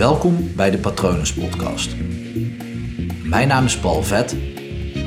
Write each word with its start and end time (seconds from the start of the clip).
Welkom 0.00 0.54
bij 0.56 0.70
de 0.70 0.78
Patronus 0.78 1.34
Podcast. 1.34 1.96
Mijn 3.24 3.48
naam 3.48 3.64
is 3.64 3.78
Paul 3.78 4.02
Vet 4.02 4.36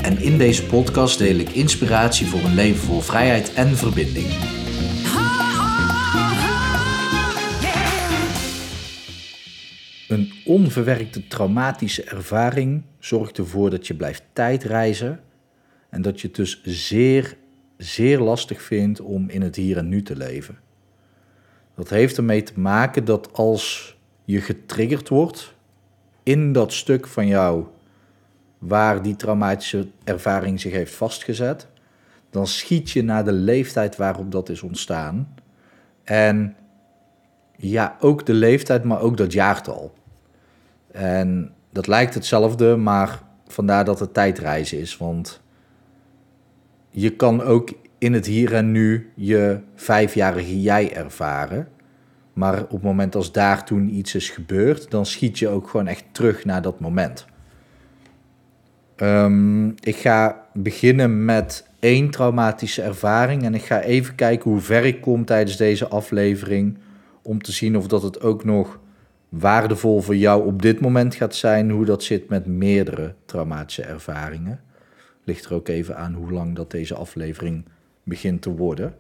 en 0.01 0.17
in 0.17 0.37
deze 0.37 0.65
podcast 0.65 1.17
deel 1.17 1.35
ik 1.35 1.49
inspiratie 1.49 2.27
voor 2.27 2.39
een 2.39 2.53
leven 2.53 2.79
vol 2.79 2.99
vrijheid 2.99 3.53
en 3.53 3.67
verbinding. 3.67 4.27
Een 10.07 10.33
onverwerkte 10.45 11.27
traumatische 11.27 12.03
ervaring 12.03 12.83
zorgt 12.99 13.37
ervoor 13.37 13.69
dat 13.69 13.87
je 13.87 13.95
blijft 13.95 14.23
tijdreizen 14.33 15.19
en 15.89 16.01
dat 16.01 16.21
je 16.21 16.27
het 16.27 16.35
dus 16.35 16.61
zeer, 16.63 17.37
zeer 17.77 18.19
lastig 18.19 18.61
vindt 18.61 19.01
om 19.01 19.29
in 19.29 19.41
het 19.41 19.55
hier 19.55 19.77
en 19.77 19.87
nu 19.87 20.03
te 20.03 20.15
leven. 20.15 20.59
Dat 21.75 21.89
heeft 21.89 22.17
ermee 22.17 22.43
te 22.43 22.59
maken 22.59 23.05
dat 23.05 23.33
als 23.33 23.95
je 24.25 24.41
getriggerd 24.41 25.09
wordt 25.09 25.53
in 26.23 26.53
dat 26.53 26.73
stuk 26.73 27.07
van 27.07 27.27
jou 27.27 27.65
waar 28.57 29.01
die 29.01 29.15
traumatische 29.15 29.87
ervaring 30.03 30.59
zich 30.59 30.71
heeft 30.71 30.95
vastgezet, 30.95 31.67
dan 32.29 32.47
schiet 32.47 32.89
je 32.91 33.03
naar 33.03 33.25
de 33.25 33.31
leeftijd 33.31 33.95
waarop 33.95 34.31
dat 34.31 34.49
is 34.49 34.61
ontstaan. 34.61 35.35
En 36.03 36.55
ja, 37.55 37.95
ook 37.99 38.25
de 38.25 38.33
leeftijd, 38.33 38.83
maar 38.83 39.01
ook 39.01 39.17
dat 39.17 39.33
jaartal. 39.33 39.93
En 40.91 41.53
dat 41.69 41.87
lijkt 41.87 42.13
hetzelfde, 42.13 42.75
maar 42.75 43.21
vandaar 43.47 43.85
dat 43.85 43.99
het 43.99 44.13
tijdreizen 44.13 44.79
is. 44.79 44.97
Want 44.97 45.41
je 46.89 47.15
kan 47.15 47.41
ook 47.41 47.73
in 47.97 48.13
het 48.13 48.25
hier 48.25 48.53
en 48.53 48.71
nu 48.71 49.11
je 49.15 49.59
vijfjarige 49.75 50.61
jij 50.61 50.95
ervaren. 50.95 51.67
Maar 52.33 52.61
op 52.63 52.71
het 52.71 52.81
moment 52.81 53.15
als 53.15 53.31
daar 53.31 53.65
toen 53.65 53.95
iets 53.95 54.15
is 54.15 54.29
gebeurd, 54.29 54.91
dan 54.91 55.05
schiet 55.05 55.39
je 55.39 55.47
ook 55.49 55.69
gewoon 55.69 55.87
echt 55.87 56.05
terug 56.11 56.45
naar 56.45 56.61
dat 56.61 56.79
moment. 56.79 57.25
Ehm, 58.95 59.67
ik 59.67 59.95
ga 59.95 60.45
beginnen 60.53 61.25
met 61.25 61.69
één 61.79 62.09
traumatische 62.09 62.81
ervaring 62.81 63.43
en 63.43 63.53
ik 63.53 63.63
ga 63.63 63.81
even 63.81 64.15
kijken 64.15 64.51
hoe 64.51 64.59
ver 64.59 64.85
ik 64.85 65.01
kom 65.01 65.25
tijdens 65.25 65.57
deze 65.57 65.87
aflevering 65.87 66.77
om 67.21 67.41
te 67.41 67.51
zien 67.51 67.77
of 67.77 67.87
dat 67.87 68.03
het 68.03 68.21
ook 68.21 68.43
nog 68.43 68.79
waardevol 69.29 70.01
voor 70.01 70.15
jou 70.15 70.45
op 70.45 70.61
dit 70.61 70.79
moment 70.79 71.15
gaat 71.15 71.35
zijn, 71.35 71.69
hoe 71.69 71.85
dat 71.85 72.03
zit 72.03 72.29
met 72.29 72.45
meerdere 72.45 73.15
traumatische 73.25 73.83
ervaringen. 73.83 74.61
Ligt 75.23 75.45
er 75.45 75.53
ook 75.53 75.67
even 75.67 75.97
aan 75.97 76.13
hoe 76.13 76.31
lang 76.31 76.55
dat 76.55 76.71
deze 76.71 76.95
aflevering 76.95 77.65
begint 78.03 78.41
te 78.41 78.49
worden. 78.55 78.95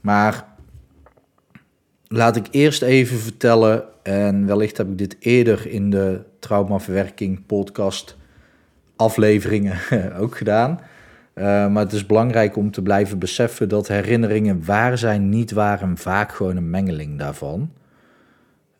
Maar 0.00 0.51
laat 2.12 2.36
ik 2.36 2.46
eerst 2.50 2.82
even 2.82 3.18
vertellen, 3.18 3.84
en 4.02 4.46
wellicht 4.46 4.76
heb 4.76 4.88
ik 4.88 4.98
dit 4.98 5.16
eerder 5.18 5.66
in 5.66 5.90
de 5.90 6.20
traumaverwerking 6.38 7.46
podcast 7.46 8.16
afleveringen 8.96 9.78
ook 10.22 10.36
gedaan. 10.36 10.80
Uh, 11.34 11.44
maar 11.44 11.82
het 11.82 11.92
is 11.92 12.06
belangrijk 12.06 12.56
om 12.56 12.70
te 12.70 12.82
blijven 12.82 13.18
beseffen 13.18 13.68
dat 13.68 13.88
herinneringen 13.88 14.64
waar 14.64 14.98
zijn, 14.98 15.28
niet 15.28 15.50
waar 15.50 15.82
en 15.82 15.96
vaak 15.96 16.32
gewoon 16.32 16.56
een 16.56 16.70
mengeling 16.70 17.18
daarvan. 17.18 17.72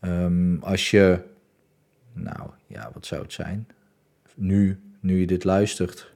Um, 0.01 0.59
als 0.63 0.91
je, 0.91 1.19
nou 2.13 2.51
ja, 2.67 2.91
wat 2.95 3.07
zou 3.07 3.23
het 3.23 3.33
zijn? 3.33 3.67
Nu, 4.35 4.81
nu 5.01 5.21
je 5.21 5.27
dit 5.27 5.45
luistert. 5.45 6.13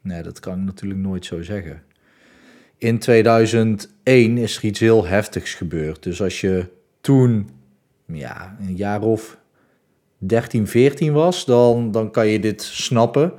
Nee, 0.00 0.22
dat 0.22 0.40
kan 0.40 0.58
ik 0.58 0.64
natuurlijk 0.64 1.00
nooit 1.00 1.24
zo 1.24 1.42
zeggen. 1.42 1.82
In 2.78 2.98
2001 2.98 4.38
is 4.38 4.56
er 4.56 4.64
iets 4.64 4.80
heel 4.80 5.06
heftigs 5.06 5.54
gebeurd. 5.54 6.02
Dus 6.02 6.22
als 6.22 6.40
je 6.40 6.68
toen, 7.00 7.48
ja, 8.06 8.56
een 8.60 8.76
jaar 8.76 9.02
of 9.02 9.38
13, 10.18 10.66
14 10.66 11.12
was, 11.12 11.44
dan, 11.44 11.90
dan 11.90 12.10
kan 12.10 12.26
je 12.26 12.40
dit 12.40 12.62
snappen. 12.62 13.32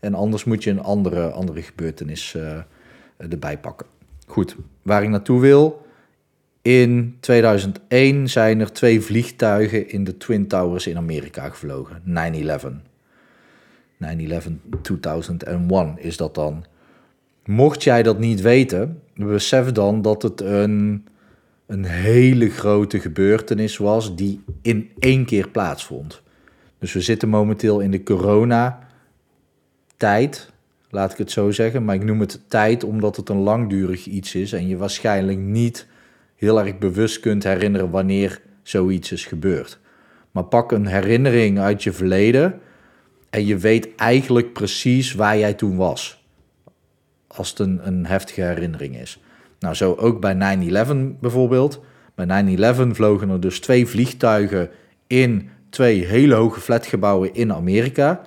En 0.00 0.14
anders 0.14 0.44
moet 0.44 0.64
je 0.64 0.70
een 0.70 0.82
andere, 0.82 1.30
andere 1.30 1.62
gebeurtenis 1.62 2.34
uh, 2.36 2.58
erbij 3.16 3.58
pakken. 3.58 3.86
Goed, 4.26 4.56
waar 4.82 5.02
ik 5.02 5.08
naartoe 5.08 5.40
wil. 5.40 5.86
In 6.62 7.16
2001 7.20 8.28
zijn 8.28 8.60
er 8.60 8.72
twee 8.72 9.00
vliegtuigen 9.00 9.88
in 9.88 10.04
de 10.04 10.16
Twin 10.16 10.46
Towers 10.46 10.86
in 10.86 10.96
Amerika 10.96 11.48
gevlogen. 11.48 12.02
9-11. 12.06 12.92
9-11 13.98 14.80
2001 14.82 15.94
is 15.98 16.16
dat 16.16 16.34
dan. 16.34 16.64
Mocht 17.46 17.82
jij 17.82 18.02
dat 18.02 18.18
niet 18.18 18.40
weten, 18.40 19.02
besef 19.14 19.72
dan 19.72 20.02
dat 20.02 20.22
het 20.22 20.40
een, 20.40 21.06
een 21.66 21.84
hele 21.84 22.50
grote 22.50 23.00
gebeurtenis 23.00 23.76
was 23.76 24.16
die 24.16 24.40
in 24.62 24.90
één 24.98 25.24
keer 25.24 25.48
plaatsvond. 25.48 26.22
Dus 26.78 26.92
we 26.92 27.00
zitten 27.00 27.28
momenteel 27.28 27.80
in 27.80 27.90
de 27.90 28.02
corona-tijd, 28.02 28.90
laat 30.90 31.12
ik 31.12 31.18
het 31.18 31.30
zo 31.30 31.50
zeggen. 31.50 31.84
Maar 31.84 31.94
ik 31.94 32.04
noem 32.04 32.20
het 32.20 32.40
tijd 32.48 32.84
omdat 32.84 33.16
het 33.16 33.28
een 33.28 33.36
langdurig 33.40 34.06
iets 34.06 34.34
is 34.34 34.52
en 34.52 34.68
je 34.68 34.76
waarschijnlijk 34.76 35.38
niet 35.38 35.86
heel 36.36 36.60
erg 36.60 36.78
bewust 36.78 37.20
kunt 37.20 37.44
herinneren 37.44 37.90
wanneer 37.90 38.40
zoiets 38.62 39.12
is 39.12 39.24
gebeurd. 39.24 39.78
Maar 40.30 40.44
pak 40.44 40.72
een 40.72 40.86
herinnering 40.86 41.58
uit 41.58 41.82
je 41.82 41.92
verleden 41.92 42.60
en 43.30 43.46
je 43.46 43.56
weet 43.56 43.94
eigenlijk 43.94 44.52
precies 44.52 45.14
waar 45.14 45.38
jij 45.38 45.54
toen 45.54 45.76
was. 45.76 46.23
Als 47.34 47.50
het 47.50 47.58
een, 47.58 47.80
een 47.82 48.06
heftige 48.06 48.42
herinnering 48.42 48.96
is. 48.96 49.20
Nou, 49.58 49.74
zo 49.74 49.94
ook 49.94 50.20
bij 50.20 50.58
9-11 50.86 51.18
bijvoorbeeld. 51.20 51.80
Bij 52.14 52.56
9-11 52.56 52.90
vlogen 52.90 53.28
er 53.28 53.40
dus 53.40 53.60
twee 53.60 53.86
vliegtuigen 53.86 54.70
in 55.06 55.48
twee 55.70 56.04
hele 56.04 56.34
hoge 56.34 56.60
flatgebouwen 56.60 57.34
in 57.34 57.52
Amerika. 57.52 58.20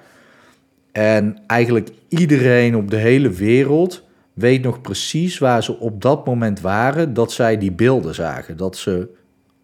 En 0.92 1.38
eigenlijk 1.48 1.90
iedereen 2.08 2.76
op 2.76 2.92
de 2.92 2.98
hele 2.98 3.30
wereld 3.30 4.04
weet 4.34 4.64
nog 4.64 4.82
precies 4.82 5.38
waar 5.38 5.64
ze 5.64 5.80
op 5.80 6.02
dat 6.02 6.26
moment 6.26 6.62
waren 6.62 7.14
dat 7.14 7.32
zij 7.32 7.58
die 7.58 7.72
beelden 7.72 8.16
zagen. 8.16 8.58
Dat 8.58 8.78
ze 8.78 9.10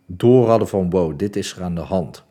door 0.06 0.48
hadden 0.50 0.68
van 0.68 0.90
wow, 0.90 1.18
dit 1.18 1.36
is 1.36 1.56
er 1.56 1.64
aan 1.64 1.76
de 1.76 1.82
hand. 1.82 2.24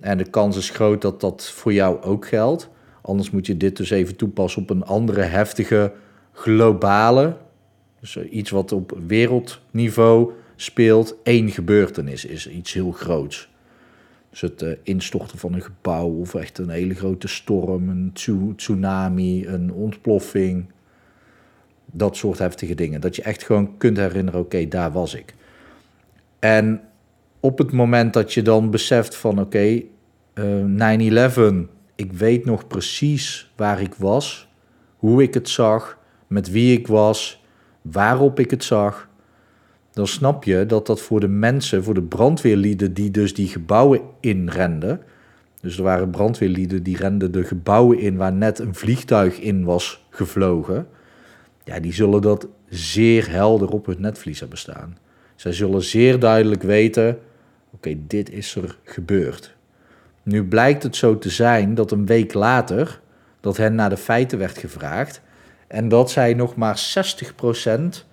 En 0.00 0.18
de 0.18 0.30
kans 0.30 0.56
is 0.56 0.70
groot 0.70 1.02
dat 1.02 1.20
dat 1.20 1.50
voor 1.50 1.72
jou 1.72 2.02
ook 2.02 2.26
geldt. 2.26 2.68
Anders 3.08 3.30
moet 3.30 3.46
je 3.46 3.56
dit 3.56 3.76
dus 3.76 3.90
even 3.90 4.16
toepassen 4.16 4.62
op 4.62 4.70
een 4.70 4.84
andere 4.84 5.20
heftige 5.22 5.92
globale, 6.32 7.36
dus 8.00 8.16
iets 8.16 8.50
wat 8.50 8.72
op 8.72 8.98
wereldniveau 9.06 10.32
speelt. 10.56 11.16
Eén 11.22 11.50
gebeurtenis 11.50 12.24
is 12.24 12.48
iets 12.48 12.72
heel 12.72 12.90
groots. 12.90 13.48
Dus 14.30 14.40
het 14.40 14.62
uh, 14.62 14.72
instorten 14.82 15.38
van 15.38 15.52
een 15.52 15.62
gebouw 15.62 16.08
of 16.08 16.34
echt 16.34 16.58
een 16.58 16.68
hele 16.68 16.94
grote 16.94 17.28
storm, 17.28 17.88
een 17.88 18.10
tsunami, 18.56 19.46
een 19.46 19.72
ontploffing. 19.72 20.66
Dat 21.84 22.16
soort 22.16 22.38
heftige 22.38 22.74
dingen. 22.74 23.00
Dat 23.00 23.16
je 23.16 23.22
echt 23.22 23.42
gewoon 23.42 23.76
kunt 23.76 23.96
herinneren, 23.96 24.40
oké, 24.40 24.68
daar 24.68 24.92
was 24.92 25.14
ik. 25.14 25.34
En 26.38 26.80
op 27.40 27.58
het 27.58 27.72
moment 27.72 28.12
dat 28.12 28.34
je 28.34 28.42
dan 28.42 28.70
beseft 28.70 29.16
van 29.16 29.40
oké, 29.40 29.40
okay, 29.40 29.86
uh, 30.34 31.64
9-11, 31.64 31.77
ik 31.98 32.12
weet 32.12 32.44
nog 32.44 32.66
precies 32.66 33.52
waar 33.56 33.80
ik 33.80 33.94
was, 33.94 34.48
hoe 34.96 35.22
ik 35.22 35.34
het 35.34 35.48
zag, 35.48 35.98
met 36.26 36.50
wie 36.50 36.78
ik 36.78 36.86
was, 36.86 37.44
waarop 37.82 38.38
ik 38.38 38.50
het 38.50 38.64
zag, 38.64 39.08
dan 39.92 40.06
snap 40.06 40.44
je 40.44 40.66
dat 40.66 40.86
dat 40.86 41.00
voor 41.00 41.20
de 41.20 41.28
mensen, 41.28 41.84
voor 41.84 41.94
de 41.94 42.02
brandweerlieden 42.02 42.94
die 42.94 43.10
dus 43.10 43.34
die 43.34 43.48
gebouwen 43.48 44.00
inrenden, 44.20 45.00
dus 45.60 45.76
er 45.76 45.82
waren 45.82 46.10
brandweerlieden 46.10 46.82
die 46.82 46.96
renden 46.96 47.32
de 47.32 47.44
gebouwen 47.44 47.98
in 47.98 48.16
waar 48.16 48.32
net 48.32 48.58
een 48.58 48.74
vliegtuig 48.74 49.38
in 49.38 49.64
was 49.64 50.06
gevlogen, 50.10 50.86
ja, 51.64 51.80
die 51.80 51.92
zullen 51.92 52.22
dat 52.22 52.48
zeer 52.68 53.30
helder 53.30 53.68
op 53.68 53.86
hun 53.86 54.00
netvlies 54.00 54.40
hebben 54.40 54.58
staan. 54.58 54.98
Zij 55.36 55.52
zullen 55.52 55.82
zeer 55.82 56.18
duidelijk 56.18 56.62
weten, 56.62 57.18
oké, 57.70 57.94
dit 58.06 58.30
is 58.30 58.54
er 58.54 58.78
gebeurd. 58.84 59.56
Nu 60.28 60.44
blijkt 60.44 60.82
het 60.82 60.96
zo 60.96 61.18
te 61.18 61.30
zijn 61.30 61.74
dat 61.74 61.90
een 61.90 62.06
week 62.06 62.34
later 62.34 63.00
dat 63.40 63.56
hen 63.56 63.74
naar 63.74 63.90
de 63.90 63.96
feiten 63.96 64.38
werd 64.38 64.58
gevraagd 64.58 65.20
en 65.66 65.88
dat 65.88 66.10
zij 66.10 66.34
nog 66.34 66.56
maar 66.56 66.94
60% 68.00 68.04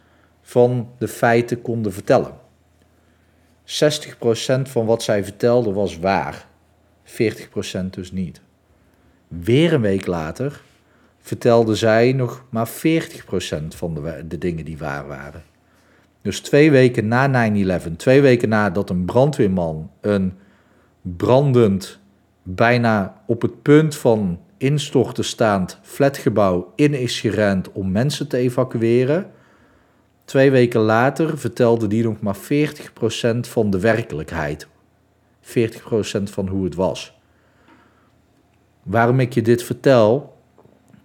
van 0.42 0.90
de 0.98 1.08
feiten 1.08 1.62
konden 1.62 1.94
vertellen. 1.94 2.32
60% 3.66 3.66
van 4.62 4.86
wat 4.86 5.04
zij 5.04 5.24
vertelde 5.24 5.74
was 5.74 6.00
waar, 6.00 6.48
40% 7.06 7.10
dus 7.90 8.12
niet. 8.12 8.42
Weer 9.28 9.74
een 9.74 9.82
week 9.82 10.06
later 10.06 10.62
vertelde 11.20 11.76
zij 11.76 12.14
nog 12.14 12.46
maar 12.50 12.70
40% 12.70 12.72
van 13.68 13.94
de, 13.94 14.26
de 14.28 14.38
dingen 14.38 14.66
die 14.66 14.78
waar 14.78 15.08
waren. 15.08 15.44
Dus 16.22 16.40
twee 16.40 16.72
weken 16.72 17.08
na 17.08 17.50
9-11, 17.82 17.96
twee 17.98 18.22
weken 18.22 18.50
nadat 18.50 18.90
een 18.90 19.06
brandweerman 19.06 19.92
een 20.02 20.34
brandend, 21.02 22.00
bijna 22.48 23.22
op 23.26 23.42
het 23.42 23.62
punt 23.62 23.96
van 23.96 24.40
instorten 24.58 25.26
staand 25.26 25.80
flatgebouw 25.82 26.72
in 26.76 26.94
is 26.94 27.20
gerend 27.20 27.72
om 27.72 27.92
mensen 27.92 28.28
te 28.28 28.38
evacueren, 28.38 29.32
Twee 30.26 30.52
weken 30.52 30.80
later 30.80 31.38
vertelde 31.38 31.88
die 31.88 32.04
nog 32.04 32.20
maar 32.20 32.36
40% 32.36 32.40
van 33.40 33.70
de 33.70 33.80
werkelijkheid. 33.80 34.68
40% 35.42 35.48
van 36.24 36.48
hoe 36.48 36.64
het 36.64 36.76
was. 36.76 37.20
Waarom 38.84 39.20
ik 39.20 39.34
je 39.34 39.42
dit 39.42 39.64
vertel, 39.64 40.38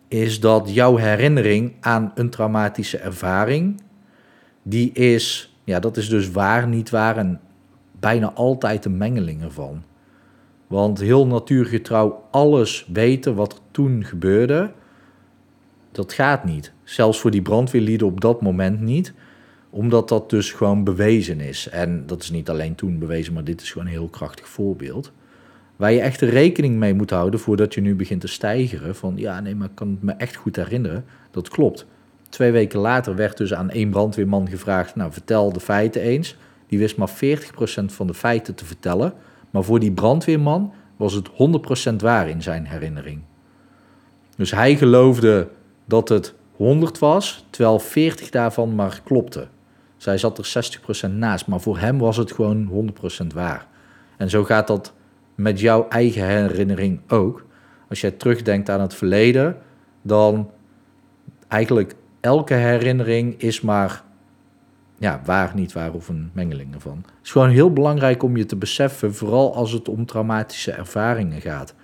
is 0.09 0.41
dat 0.41 0.75
jouw 0.75 0.97
herinnering 0.97 1.75
aan 1.81 2.13
een 2.15 2.31
traumatische 2.31 2.99
ervaring, 2.99 3.83
die 4.63 4.93
is, 4.93 5.55
ja, 5.65 5.81
dat 5.81 5.97
is 5.97 6.09
dus 6.09 6.31
waar, 6.31 6.69
niet 6.69 6.91
waar 6.91 7.17
en 7.17 7.41
bijna 8.01 8.33
altijd 8.33 8.85
een 8.85 8.97
mengeling 8.97 9.43
ervan. 9.43 9.83
Want 10.71 11.01
heel 11.01 11.27
natuurgetrouw 11.27 12.25
alles 12.31 12.89
weten 12.93 13.35
wat 13.35 13.53
er 13.53 13.59
toen 13.71 14.05
gebeurde, 14.05 14.73
dat 15.93 16.13
gaat 16.13 16.45
niet. 16.45 16.73
Zelfs 16.85 17.21
voor 17.21 17.31
die 17.31 17.43
brandweerlieden 17.43 18.07
op 18.07 18.21
dat 18.21 18.43
moment 18.43 18.81
niet, 18.81 19.13
omdat 19.71 20.09
dat 20.09 20.31
dus 20.31 20.53
gewoon 20.53 20.85
bewezen 20.85 21.41
is. 21.41 21.69
En 21.69 22.07
dat 22.07 22.23
is 22.23 22.31
niet 22.31 22.51
alleen 22.51 22.75
toen 22.75 22.99
bewezen, 22.99 23.33
maar 23.33 23.45
dit 23.45 23.61
is 23.61 23.71
gewoon 23.71 23.87
een 23.87 23.93
heel 23.93 24.09
krachtig 24.09 24.49
voorbeeld. 24.49 25.13
Waar 25.77 25.93
je 25.93 26.01
echt 26.01 26.21
rekening 26.21 26.77
mee 26.77 26.95
moet 26.95 27.11
houden 27.11 27.41
voordat 27.41 27.75
je 27.75 27.81
nu 27.81 27.95
begint 27.95 28.21
te 28.21 28.29
stijgeren. 28.29 28.97
Van 28.97 29.13
ja, 29.17 29.41
nee, 29.41 29.55
maar 29.55 29.69
ik 29.69 29.75
kan 29.75 29.91
het 29.91 30.03
me 30.03 30.13
echt 30.13 30.37
goed 30.37 30.57
herinneren. 30.57 31.05
Dat 31.31 31.49
klopt. 31.49 31.87
Twee 32.29 32.53
weken 32.53 32.79
later 32.79 33.17
werd 33.17 33.37
dus 33.37 33.55
aan 33.55 33.71
één 33.71 33.91
brandweerman 33.91 34.49
gevraagd: 34.49 34.95
Nou, 34.95 35.13
vertel 35.13 35.53
de 35.53 35.61
feiten 35.61 36.03
eens. 36.03 36.37
Die 36.67 36.79
wist 36.79 36.97
maar 36.97 37.11
40% 37.11 37.15
van 37.85 38.07
de 38.07 38.15
feiten 38.15 38.55
te 38.55 38.65
vertellen. 38.65 39.13
Maar 39.51 39.65
voor 39.65 39.81
die 39.81 39.93
brandweerman 39.93 40.73
was 40.97 41.13
het 41.13 41.29
100% 41.93 41.97
waar 41.97 42.29
in 42.29 42.43
zijn 42.43 42.67
herinnering. 42.67 43.21
Dus 44.37 44.51
hij 44.51 44.77
geloofde 44.77 45.49
dat 45.85 46.09
het 46.09 46.35
100 46.57 46.99
was, 46.99 47.45
terwijl 47.51 47.79
40 47.79 48.31
daarvan 48.31 48.75
maar 48.75 49.01
klopte. 49.05 49.49
Zij 49.97 50.19
zat 50.19 50.39
er 50.39 50.79
60% 51.09 51.11
naast, 51.11 51.47
maar 51.47 51.61
voor 51.61 51.79
hem 51.79 51.99
was 51.99 52.17
het 52.17 52.33
gewoon 52.33 52.93
100% 53.23 53.27
waar. 53.35 53.67
En 54.17 54.31
zo 54.31 54.45
gaat 54.45 54.67
dat 54.67 54.93
met 55.35 55.61
jouw 55.61 55.89
eigen 55.89 56.27
herinnering 56.27 57.01
ook. 57.09 57.47
Als 57.89 58.01
jij 58.01 58.11
terugdenkt 58.11 58.71
aan 58.71 58.81
het 58.81 58.95
verleden, 58.95 59.57
dan 60.03 60.51
eigenlijk 61.49 61.95
elke 62.21 62.55
herinnering 62.55 63.41
is 63.41 63.61
maar 63.61 64.05
ja, 65.01 65.21
waar, 65.25 65.53
niet 65.55 65.73
waar 65.73 65.93
of 65.93 66.09
een 66.09 66.31
mengeling 66.33 66.75
ervan. 66.75 66.97
Het 66.97 67.15
is 67.23 67.31
gewoon 67.31 67.49
heel 67.49 67.73
belangrijk 67.73 68.23
om 68.23 68.37
je 68.37 68.47
te 68.47 68.57
beseffen, 68.57 69.15
vooral 69.15 69.55
als 69.55 69.73
het 69.73 69.89
om 69.89 70.07
traumatische 70.07 70.73
ervaringen 70.73 71.41
gaat. 71.41 71.75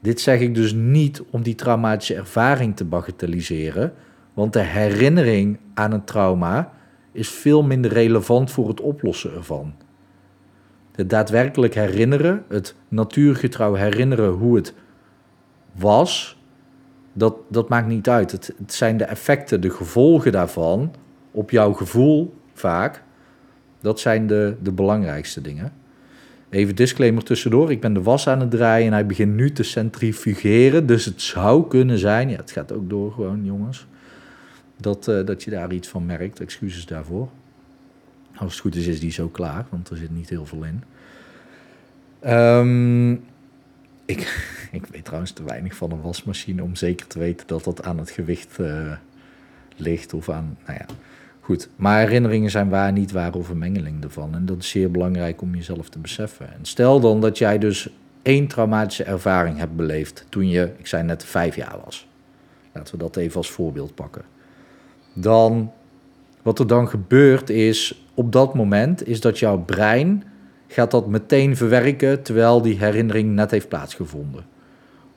Dit 0.00 0.20
zeg 0.20 0.40
ik 0.40 0.54
dus 0.54 0.72
niet 0.72 1.22
om 1.30 1.42
die 1.42 1.54
traumatische 1.54 2.14
ervaring 2.14 2.76
te 2.76 2.84
bagatelliseren, 2.84 3.92
want 4.34 4.52
de 4.52 4.60
herinnering 4.60 5.58
aan 5.74 5.92
een 5.92 6.04
trauma 6.04 6.72
is 7.12 7.28
veel 7.28 7.62
minder 7.62 7.92
relevant 7.92 8.50
voor 8.50 8.68
het 8.68 8.80
oplossen 8.80 9.34
ervan. 9.34 9.74
Het 10.92 11.10
daadwerkelijk 11.10 11.74
herinneren, 11.74 12.44
het 12.48 12.74
natuurgetrouw 12.88 13.74
herinneren 13.74 14.30
hoe 14.30 14.56
het 14.56 14.74
was, 15.72 16.40
dat, 17.12 17.36
dat 17.48 17.68
maakt 17.68 17.88
niet 17.88 18.08
uit. 18.08 18.32
Het, 18.32 18.54
het 18.58 18.72
zijn 18.72 18.96
de 18.96 19.04
effecten, 19.04 19.60
de 19.60 19.70
gevolgen 19.70 20.32
daarvan 20.32 20.94
op 21.36 21.50
jouw 21.50 21.72
gevoel 21.72 22.34
vaak. 22.54 23.02
Dat 23.80 24.00
zijn 24.00 24.26
de, 24.26 24.56
de 24.62 24.72
belangrijkste 24.72 25.40
dingen. 25.40 25.72
Even 26.50 26.76
disclaimer 26.76 27.22
tussendoor. 27.22 27.70
Ik 27.70 27.80
ben 27.80 27.92
de 27.92 28.02
was 28.02 28.28
aan 28.28 28.40
het 28.40 28.50
draaien 28.50 28.86
en 28.86 28.92
hij 28.92 29.06
begint 29.06 29.34
nu 29.34 29.52
te 29.52 29.62
centrifugeren. 29.62 30.86
Dus 30.86 31.04
het 31.04 31.22
zou 31.22 31.68
kunnen 31.68 31.98
zijn, 31.98 32.28
ja, 32.28 32.36
het 32.36 32.50
gaat 32.50 32.72
ook 32.72 32.90
door 32.90 33.12
gewoon, 33.12 33.44
jongens. 33.44 33.86
Dat, 34.76 35.08
uh, 35.08 35.26
dat 35.26 35.42
je 35.42 35.50
daar 35.50 35.72
iets 35.72 35.88
van 35.88 36.06
merkt. 36.06 36.40
Excuses 36.40 36.86
daarvoor. 36.86 37.28
Als 38.36 38.52
het 38.52 38.60
goed 38.60 38.74
is, 38.74 38.86
is 38.86 39.00
die 39.00 39.10
zo 39.10 39.28
klaar, 39.28 39.66
want 39.70 39.88
er 39.88 39.96
zit 39.96 40.14
niet 40.14 40.28
heel 40.28 40.46
veel 40.46 40.64
in. 40.64 40.82
Um, 42.32 43.24
ik, 44.04 44.48
ik 44.78 44.86
weet 44.86 45.04
trouwens 45.04 45.32
te 45.32 45.44
weinig 45.44 45.74
van 45.74 45.90
een 45.90 46.00
wasmachine 46.00 46.62
om 46.62 46.76
zeker 46.76 47.06
te 47.06 47.18
weten 47.18 47.46
dat 47.46 47.64
dat 47.64 47.82
aan 47.82 47.98
het 47.98 48.10
gewicht 48.10 48.58
uh, 48.60 48.92
ligt 49.76 50.14
of 50.14 50.28
aan, 50.28 50.58
nou 50.66 50.78
ja, 50.78 50.86
Goed, 51.46 51.68
maar 51.76 51.98
herinneringen 51.98 52.50
zijn 52.50 52.68
waar, 52.68 52.92
niet 52.92 53.12
waar 53.12 53.34
of 53.34 53.48
een 53.48 53.58
mengeling 53.58 54.02
ervan. 54.02 54.34
En 54.34 54.46
dat 54.46 54.58
is 54.58 54.68
zeer 54.68 54.90
belangrijk 54.90 55.42
om 55.42 55.54
jezelf 55.54 55.88
te 55.88 55.98
beseffen. 55.98 56.52
En 56.52 56.58
stel 56.62 57.00
dan 57.00 57.20
dat 57.20 57.38
jij 57.38 57.58
dus 57.58 57.88
één 58.22 58.46
traumatische 58.46 59.04
ervaring 59.04 59.58
hebt 59.58 59.76
beleefd 59.76 60.26
toen 60.28 60.48
je, 60.48 60.72
ik 60.76 60.86
zei 60.86 61.02
net, 61.02 61.24
vijf 61.24 61.56
jaar 61.56 61.76
was. 61.84 62.08
Laten 62.72 62.94
we 62.94 63.00
dat 63.00 63.16
even 63.16 63.36
als 63.36 63.50
voorbeeld 63.50 63.94
pakken. 63.94 64.22
Dan, 65.12 65.72
wat 66.42 66.58
er 66.58 66.66
dan 66.66 66.88
gebeurt 66.88 67.50
is, 67.50 68.06
op 68.14 68.32
dat 68.32 68.54
moment, 68.54 69.06
is 69.06 69.20
dat 69.20 69.38
jouw 69.38 69.58
brein 69.58 70.24
gaat 70.66 70.90
dat 70.90 71.06
meteen 71.06 71.56
verwerken 71.56 72.22
terwijl 72.22 72.62
die 72.62 72.78
herinnering 72.78 73.34
net 73.34 73.50
heeft 73.50 73.68
plaatsgevonden. 73.68 74.44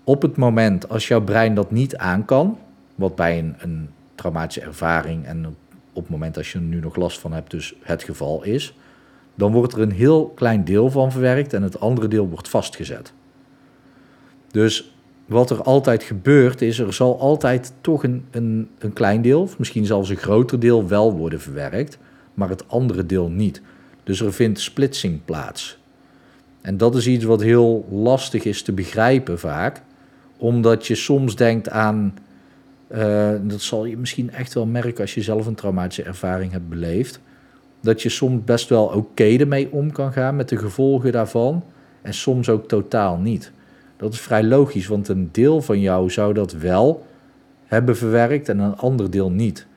Op 0.04 0.22
het 0.22 0.38
moment 0.38 0.90
als 0.90 1.08
jouw 1.08 1.22
brein 1.22 1.54
dat 1.54 1.72
niet 1.72 1.98
aan 1.98 2.26
kan, 2.26 2.58
wat 2.96 3.16
bij 3.16 3.40
een, 3.40 3.56
een 3.58 3.90
traumatische 4.16 4.62
ervaring 4.62 5.26
en 5.26 5.56
op 6.00 6.06
het 6.06 6.14
moment 6.14 6.38
als 6.38 6.52
je 6.52 6.58
er 6.58 6.64
nu 6.64 6.80
nog 6.80 6.96
last 6.96 7.20
van 7.20 7.34
hebt, 7.34 7.52
dus 7.52 7.76
het 7.82 8.04
geval 8.04 8.44
is, 8.44 8.76
dan 9.36 9.52
wordt 9.52 9.74
er 9.74 9.82
een 9.82 9.92
heel 9.92 10.28
klein 10.36 10.64
deel 10.64 10.90
van 10.90 11.12
verwerkt 11.12 11.54
en 11.54 11.64
het 11.64 11.80
andere 11.80 12.08
deel 12.08 12.28
wordt 12.28 12.50
vastgezet. 12.50 13.14
Dus 14.52 14.94
wat 15.26 15.50
er 15.50 15.62
altijd 15.62 16.04
gebeurt 16.04 16.62
is, 16.62 16.80
er 16.80 16.94
zal 16.94 17.20
altijd 17.20 17.74
toch 17.82 18.04
een, 18.04 18.26
een, 18.32 18.70
een 18.80 18.94
klein 18.94 19.22
deel, 19.22 19.50
misschien 19.58 19.86
zelfs 19.86 20.10
een 20.10 20.18
groter 20.18 20.60
deel, 20.60 20.88
wel 20.88 21.14
worden 21.14 21.42
verwerkt, 21.42 21.98
maar 22.34 22.50
het 22.50 22.70
andere 22.70 23.06
deel 23.06 23.30
niet. 23.30 23.62
Dus 24.04 24.22
er 24.22 24.34
vindt 24.34 24.60
splitsing 24.60 25.20
plaats. 25.26 25.78
En 26.62 26.78
dat 26.78 26.96
is 26.96 27.08
iets 27.08 27.24
wat 27.24 27.42
heel 27.42 27.88
lastig 27.92 28.44
is 28.44 28.62
te 28.62 28.72
begrijpen 28.72 29.40
vaak, 29.40 29.82
omdat 30.38 30.88
je 30.88 30.96
soms 30.96 31.36
denkt 31.36 31.70
aan 31.70 32.14
uh, 32.96 33.32
dat 33.42 33.62
zal 33.62 33.86
je 33.86 33.98
misschien 33.98 34.32
echt 34.32 34.54
wel 34.54 34.66
merken 34.66 35.02
als 35.02 35.14
je 35.14 35.22
zelf 35.22 35.46
een 35.46 35.56
traumatische 35.56 36.04
ervaring 36.04 36.52
hebt 36.52 36.70
beleefd. 36.70 37.20
Dat 37.82 38.02
je 38.02 38.10
soms 38.10 38.44
best 38.44 38.70
wel 38.70 38.86
oké 38.86 39.24
ermee 39.24 39.72
om 39.72 39.92
kan 39.92 40.14
gaan 40.14 40.36
met 40.36 40.50
de 40.50 40.58
gevolgen 40.58 41.12
daarvan. 41.12 41.64
En 42.02 42.14
soms 42.14 42.50
ook 42.50 42.68
totaal 42.68 43.18
niet. 43.18 43.52
Dat 43.98 44.14
is 44.14 44.20
vrij 44.20 44.44
logisch, 44.44 44.88
want 44.88 45.08
een 45.08 45.30
deel 45.32 45.62
van 45.62 45.80
jou 45.80 46.10
zou 46.10 46.34
dat 46.34 46.52
wel 46.52 47.06
hebben 47.66 47.98
verwerkt 47.98 48.50
en 48.50 48.60
een 48.60 48.76
ander 48.76 49.12
deel 49.12 49.32
niet. 49.32 49.68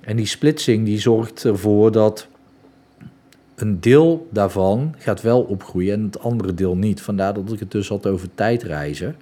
En 0.00 0.16
die 0.16 0.26
splitsing 0.26 0.84
die 0.84 1.00
zorgt 1.00 1.44
ervoor 1.44 1.92
dat 1.92 2.28
een 3.54 3.80
deel 3.80 4.28
daarvan 4.30 4.94
gaat 4.98 5.22
wel 5.22 5.42
opgroeien 5.42 5.94
en 5.94 6.04
het 6.04 6.20
andere 6.20 6.54
deel 6.54 6.76
niet. 6.76 7.02
Vandaar 7.02 7.34
dat 7.34 7.52
ik 7.52 7.60
het 7.60 7.70
dus 7.70 7.88
had 7.88 8.06
over 8.06 8.28
tijdreizen 8.34 9.16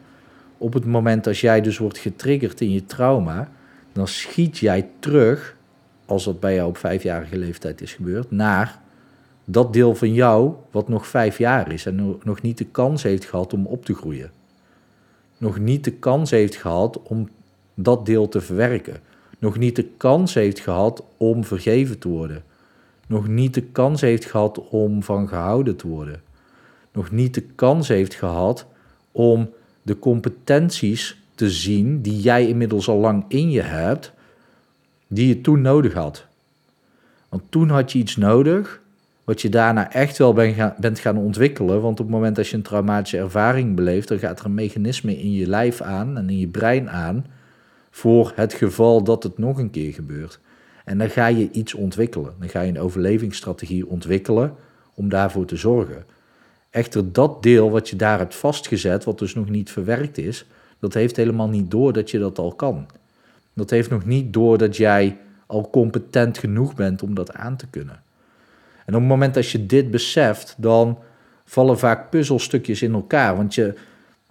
op 0.63 0.73
het 0.73 0.85
moment 0.85 1.27
als 1.27 1.41
jij 1.41 1.61
dus 1.61 1.79
wordt 1.79 1.99
getriggerd 1.99 2.61
in 2.61 2.73
je 2.73 2.85
trauma, 2.85 3.51
dan 3.93 4.09
schiet 4.09 4.59
jij 4.59 4.89
terug, 4.99 5.57
als 6.07 6.25
dat 6.25 6.41
bij 6.41 6.55
jou 6.55 6.69
op 6.69 6.77
vijfjarige 6.77 7.39
leeftijd 7.39 7.81
is 7.81 7.93
gebeurd, 7.93 8.31
naar 8.31 8.81
dat 9.45 9.73
deel 9.73 9.95
van 9.95 10.13
jou 10.13 10.55
wat 10.71 10.89
nog 10.89 11.07
vijf 11.07 11.39
jaar 11.39 11.73
is 11.73 11.87
en 11.87 12.19
nog 12.23 12.43
niet 12.43 12.59
de 12.59 12.65
kans 12.65 13.03
heeft 13.03 13.25
gehad 13.25 13.53
om 13.53 13.67
op 13.67 13.85
te 13.85 13.95
groeien. 13.95 14.31
Nog 15.39 15.59
niet 15.59 15.85
de 15.85 15.93
kans 15.93 16.31
heeft 16.31 16.57
gehad 16.57 17.03
om 17.03 17.29
dat 17.75 18.07
deel 18.07 18.29
te 18.29 18.41
verwerken. 18.41 19.01
Nog 19.39 19.59
niet 19.59 19.77
de 19.77 19.89
kans 19.97 20.35
heeft 20.35 20.61
gehad 20.61 21.05
om 21.17 21.45
vergeven 21.45 21.99
te 21.99 22.09
worden. 22.09 22.45
Nog 23.07 23.29
niet 23.29 23.55
de 23.55 23.63
kans 23.63 24.01
heeft 24.01 24.25
gehad 24.25 24.69
om 24.69 25.03
van 25.03 25.29
gehouden 25.29 25.77
te 25.77 25.89
worden. 25.89 26.23
Nog 26.93 27.11
niet 27.11 27.35
de 27.35 27.43
kans 27.55 27.89
heeft 27.89 28.15
gehad 28.15 28.67
om 29.13 29.51
de 29.83 29.99
competenties 29.99 31.23
te 31.35 31.51
zien 31.51 32.03
die 32.03 32.21
jij 32.21 32.49
inmiddels 32.49 32.89
al 32.89 32.99
lang 32.99 33.25
in 33.29 33.51
je 33.51 33.63
hebt, 33.63 34.13
die 35.07 35.29
je 35.29 35.41
toen 35.41 35.61
nodig 35.61 35.93
had. 35.93 36.25
Want 37.29 37.43
toen 37.49 37.69
had 37.69 37.93
je 37.93 37.99
iets 37.99 38.17
nodig 38.17 38.81
wat 39.25 39.41
je 39.41 39.49
daarna 39.49 39.93
echt 39.93 40.19
wel 40.19 40.33
bent 40.79 40.99
gaan 40.99 41.17
ontwikkelen. 41.17 41.81
Want 41.81 42.01
op 42.01 42.07
het 42.07 42.15
moment 42.15 42.37
dat 42.37 42.49
je 42.49 42.57
een 42.57 42.63
traumatische 42.63 43.19
ervaring 43.19 43.75
beleeft, 43.75 44.09
dan 44.09 44.19
gaat 44.19 44.39
er 44.39 44.45
een 44.45 44.55
mechanisme 44.55 45.19
in 45.19 45.33
je 45.33 45.47
lijf 45.47 45.81
aan 45.81 46.17
en 46.17 46.31
in 46.31 46.39
je 46.39 46.49
brein 46.49 46.91
aan 46.91 47.27
voor 47.91 48.33
het 48.35 48.53
geval 48.53 49.03
dat 49.03 49.23
het 49.23 49.39
nog 49.39 49.59
een 49.59 49.71
keer 49.71 49.93
gebeurt. 49.93 50.41
En 50.85 50.99
dan 50.99 51.11
ga 51.11 51.27
je 51.27 51.51
iets 51.51 51.75
ontwikkelen. 51.75 52.35
Dan 52.39 52.49
ga 52.49 52.61
je 52.61 52.69
een 52.69 52.81
overlevingsstrategie 52.81 53.87
ontwikkelen 53.87 54.55
om 54.95 55.09
daarvoor 55.09 55.45
te 55.45 55.57
zorgen. 55.57 56.05
Echter, 56.73 57.13
dat 57.13 57.43
deel 57.43 57.71
wat 57.71 57.89
je 57.89 57.97
daar 57.97 58.19
hebt 58.19 58.35
vastgezet, 58.35 59.05
wat 59.05 59.19
dus 59.19 59.35
nog 59.35 59.49
niet 59.49 59.71
verwerkt 59.71 60.19
is, 60.19 60.47
dat 60.79 60.95
heeft 60.95 61.17
helemaal 61.17 61.49
niet 61.49 61.71
door 61.71 61.93
dat 61.93 62.11
je 62.11 62.19
dat 62.19 62.39
al 62.39 62.53
kan. 62.53 62.87
Dat 63.55 63.71
heeft 63.71 63.91
nog 63.91 64.05
niet 64.05 64.33
door 64.33 64.59
dat 64.59 64.77
jij 64.77 65.19
al 65.47 65.71
competent 65.71 66.39
genoeg 66.39 66.75
bent 66.75 67.03
om 67.03 67.15
dat 67.15 67.33
aan 67.33 67.57
te 67.57 67.67
kunnen. 67.71 68.03
En 68.87 68.95
op 68.95 69.01
het 69.01 69.09
moment 69.09 69.35
dat 69.35 69.49
je 69.49 69.67
dit 69.67 69.91
beseft, 69.91 70.55
dan 70.59 70.99
vallen 71.45 71.79
vaak 71.79 72.11
puzzelstukjes 72.11 72.83
in 72.83 72.93
elkaar. 72.93 73.37
Want 73.37 73.55
je, 73.55 73.75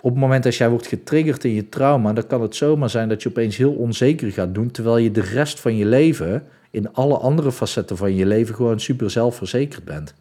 op 0.01 0.11
het 0.11 0.19
moment 0.19 0.43
dat 0.43 0.55
jij 0.55 0.69
wordt 0.69 0.87
getriggerd 0.87 1.43
in 1.43 1.53
je 1.53 1.69
trauma, 1.69 2.13
dan 2.13 2.27
kan 2.27 2.41
het 2.41 2.55
zomaar 2.55 2.89
zijn 2.89 3.09
dat 3.09 3.23
je 3.23 3.29
opeens 3.29 3.57
heel 3.57 3.73
onzeker 3.73 4.31
gaat 4.31 4.53
doen, 4.53 4.71
terwijl 4.71 4.97
je 4.97 5.11
de 5.11 5.21
rest 5.21 5.59
van 5.59 5.77
je 5.77 5.85
leven, 5.85 6.47
in 6.71 6.93
alle 6.93 7.17
andere 7.17 7.51
facetten 7.51 7.97
van 7.97 8.15
je 8.15 8.25
leven, 8.25 8.55
gewoon 8.55 8.79
super 8.79 9.11
zelfverzekerd 9.11 9.83
bent. 9.83 10.13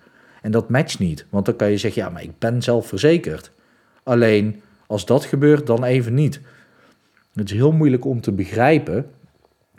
En 0.43 0.51
dat 0.51 0.69
matcht 0.69 0.99
niet, 0.99 1.27
want 1.31 1.47
dan 1.47 1.57
kan 1.57 1.71
je 1.71 1.77
zeggen, 1.77 2.03
ja, 2.03 2.09
maar 2.09 2.23
ik 2.23 2.39
ben 2.39 2.63
zelfverzekerd. 2.63 3.53
Alleen 4.03 4.63
als 4.87 5.05
dat 5.07 5.25
gebeurt, 5.25 5.67
dan 5.67 5.85
even 5.85 6.15
niet. 6.15 6.41
Het 7.35 7.51
is 7.51 7.57
heel 7.57 7.73
moeilijk 7.73 8.05
om 8.05 8.21
te 8.21 8.33
begrijpen, 8.33 9.11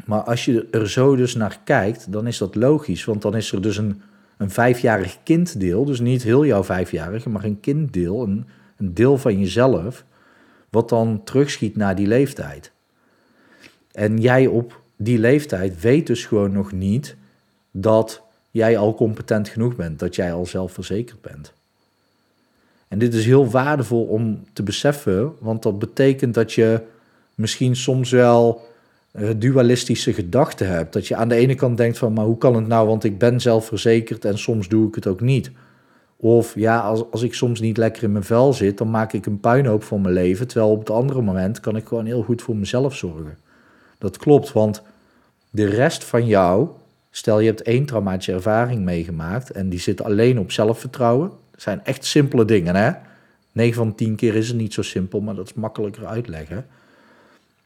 maar 0.05 0.21
als 0.21 0.45
je 0.45 0.67
er 0.71 0.89
zo 0.89 1.15
dus 1.15 1.35
naar 1.35 1.59
kijkt, 1.63 2.11
dan 2.11 2.27
is 2.27 2.37
dat 2.37 2.55
logisch, 2.55 3.05
want 3.05 3.21
dan 3.21 3.35
is 3.35 3.51
er 3.51 3.61
dus 3.61 3.77
een, 3.77 4.01
een 4.37 4.49
vijfjarig 4.49 5.17
kinddeel, 5.23 5.85
dus 5.85 5.99
niet 5.99 6.23
heel 6.23 6.45
jouw 6.45 6.63
vijfjarige, 6.63 7.29
maar 7.29 7.43
een 7.43 7.59
kinddeel, 7.59 8.23
een, 8.23 8.45
een 8.77 8.93
deel 8.93 9.17
van 9.17 9.39
jezelf, 9.39 10.05
wat 10.69 10.89
dan 10.89 11.23
terugschiet 11.23 11.75
naar 11.75 11.95
die 11.95 12.07
leeftijd. 12.07 12.71
En 13.91 14.17
jij 14.17 14.47
op 14.47 14.81
die 14.97 15.19
leeftijd 15.19 15.81
weet 15.81 16.07
dus 16.07 16.25
gewoon 16.25 16.51
nog 16.51 16.71
niet 16.71 17.15
dat 17.71 18.23
jij 18.51 18.77
al 18.77 18.95
competent 18.95 19.49
genoeg 19.49 19.75
bent, 19.75 19.99
dat 19.99 20.15
jij 20.15 20.33
al 20.33 20.45
zelfverzekerd 20.45 21.21
bent. 21.21 21.53
En 22.87 22.99
dit 22.99 23.13
is 23.13 23.25
heel 23.25 23.49
waardevol 23.49 24.03
om 24.03 24.43
te 24.53 24.63
beseffen, 24.63 25.33
want 25.39 25.63
dat 25.63 25.79
betekent 25.79 26.33
dat 26.33 26.53
je 26.53 26.81
misschien 27.35 27.75
soms 27.75 28.11
wel 28.11 28.69
eh, 29.11 29.29
dualistische 29.37 30.13
gedachten 30.13 30.67
hebt. 30.67 30.93
Dat 30.93 31.07
je 31.07 31.15
aan 31.15 31.27
de 31.27 31.35
ene 31.35 31.55
kant 31.55 31.77
denkt 31.77 31.97
van, 31.97 32.13
maar 32.13 32.25
hoe 32.25 32.37
kan 32.37 32.55
het 32.55 32.67
nou, 32.67 32.87
want 32.87 33.03
ik 33.03 33.17
ben 33.17 33.39
zelfverzekerd 33.41 34.25
en 34.25 34.39
soms 34.39 34.67
doe 34.67 34.87
ik 34.87 34.95
het 34.95 35.07
ook 35.07 35.21
niet. 35.21 35.51
Of 36.17 36.55
ja, 36.55 36.79
als, 36.79 37.03
als 37.11 37.21
ik 37.21 37.33
soms 37.33 37.59
niet 37.59 37.77
lekker 37.77 38.03
in 38.03 38.11
mijn 38.11 38.23
vel 38.23 38.53
zit, 38.53 38.77
dan 38.77 38.89
maak 38.89 39.13
ik 39.13 39.25
een 39.25 39.39
puinhoop 39.39 39.83
van 39.83 40.01
mijn 40.01 40.13
leven. 40.13 40.47
Terwijl 40.47 40.71
op 40.71 40.79
het 40.79 40.89
andere 40.89 41.21
moment 41.21 41.59
kan 41.59 41.75
ik 41.75 41.87
gewoon 41.87 42.05
heel 42.05 42.23
goed 42.23 42.41
voor 42.41 42.55
mezelf 42.55 42.95
zorgen. 42.95 43.37
Dat 43.97 44.17
klopt, 44.17 44.51
want 44.51 44.81
de 45.49 45.65
rest 45.65 46.03
van 46.03 46.25
jou, 46.25 46.67
stel 47.11 47.39
je 47.39 47.47
hebt 47.47 47.61
één 47.61 47.85
traumatische 47.85 48.31
ervaring 48.31 48.81
meegemaakt 48.81 49.51
en 49.51 49.69
die 49.69 49.79
zit 49.79 50.03
alleen 50.03 50.39
op 50.39 50.51
zelfvertrouwen. 50.51 51.29
Dat 51.51 51.61
zijn 51.61 51.83
echt 51.83 52.05
simpele 52.05 52.45
dingen, 52.45 52.75
hè? 52.75 52.91
9 53.51 53.75
van 53.75 53.95
10 53.95 54.15
keer 54.15 54.35
is 54.35 54.47
het 54.47 54.57
niet 54.57 54.73
zo 54.73 54.81
simpel, 54.81 55.21
maar 55.21 55.35
dat 55.35 55.45
is 55.45 55.53
makkelijker 55.53 56.05
uitleggen. 56.05 56.65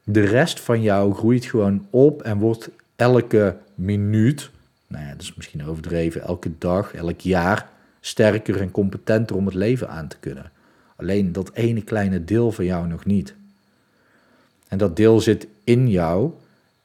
De 0.04 0.26
rest 0.26 0.60
van 0.60 0.82
jou 0.82 1.14
groeit 1.14 1.46
gewoon 1.46 1.88
op 1.90 2.22
en 2.22 2.38
wordt 2.38 2.70
elke 2.96 3.58
minuut, 3.76 4.50
nou 4.88 5.06
ja, 5.06 5.12
dat 5.12 5.22
is 5.22 5.36
misschien 5.36 5.66
overdreven, 5.66 6.22
elke 6.22 6.52
dag, 6.58 6.94
elk 6.94 7.20
jaar 7.20 7.70
sterker 8.00 8.62
en 8.62 8.72
competenter 8.72 9.36
om 9.36 9.46
het 9.46 9.56
leven 9.56 9.90
aan 9.90 10.08
te 10.08 10.18
kunnen. 10.20 10.52
Alleen 10.96 11.32
dat 11.32 11.52
ene 11.54 11.82
kleine 11.82 12.24
deel 12.24 12.52
van 12.52 12.66
jou 12.66 12.88
nog 12.88 13.06
niet. 13.06 13.36
En 14.68 14.78
dat 14.78 14.96
deel 14.96 15.20
zit 15.20 15.48
in 15.64 15.90
jou 15.90 16.32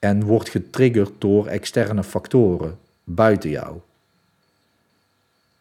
en 0.00 0.25
wordt 0.25 0.49
getriggerd 0.49 1.12
door 1.19 1.47
externe 1.47 2.04
factoren 2.04 2.78
buiten 3.04 3.50
jou. 3.50 3.78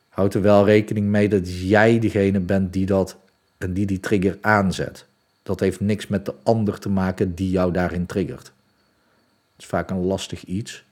Houd 0.10 0.34
er 0.34 0.42
wel 0.42 0.66
rekening 0.66 1.08
mee 1.08 1.30
dat 1.30 1.60
jij 1.62 2.00
degene 2.00 2.40
bent 2.40 2.74
die 2.74 2.86
dat 2.86 3.18
en 3.58 3.74
die 3.74 3.86
die 3.86 4.00
trigger 4.00 4.38
aanzet. 4.42 5.06
Dat 5.44 5.60
heeft 5.60 5.80
niks 5.80 6.08
met 6.08 6.26
de 6.26 6.34
ander 6.44 6.80
te 6.80 6.90
maken 6.90 7.36
die 7.36 7.50
jou 7.50 7.72
daarin 7.72 8.06
triggert. 8.06 8.46
Het 8.46 8.54
is 9.58 9.66
vaak 9.66 9.90
een 9.90 10.06
lastig 10.06 10.44
iets, 10.44 10.84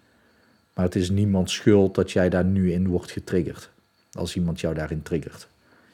maar 0.73 0.85
het 0.85 0.95
is 0.95 1.09
niemands 1.09 1.53
schuld 1.53 1.95
dat 1.95 2.11
jij 2.11 2.29
daar 2.29 2.45
nu 2.45 2.71
in 2.71 2.87
wordt 2.87 3.11
getriggerd 3.11 3.69
als 4.11 4.35
iemand 4.35 4.59
jou 4.59 4.75
daarin 4.75 5.01
triggert. 5.01 5.47